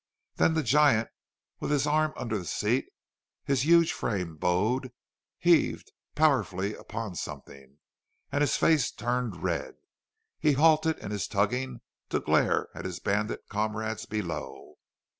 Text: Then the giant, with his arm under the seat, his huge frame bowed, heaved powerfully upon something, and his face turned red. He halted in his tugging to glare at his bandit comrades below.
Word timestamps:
Then 0.37 0.55
the 0.55 0.63
giant, 0.63 1.09
with 1.59 1.69
his 1.69 1.85
arm 1.85 2.13
under 2.17 2.35
the 2.35 2.45
seat, 2.45 2.87
his 3.43 3.63
huge 3.67 3.93
frame 3.93 4.35
bowed, 4.35 4.91
heaved 5.37 5.91
powerfully 6.15 6.73
upon 6.73 7.13
something, 7.13 7.77
and 8.31 8.41
his 8.41 8.57
face 8.57 8.89
turned 8.89 9.43
red. 9.43 9.75
He 10.39 10.53
halted 10.53 10.97
in 10.97 11.11
his 11.11 11.27
tugging 11.27 11.81
to 12.09 12.19
glare 12.19 12.69
at 12.73 12.83
his 12.85 12.99
bandit 12.99 13.41
comrades 13.47 14.07
below. 14.07 14.79